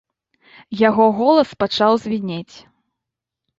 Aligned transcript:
Яго 0.89 1.05
голас 1.19 1.53
пачаў 1.65 2.01
звінець. 2.07 2.55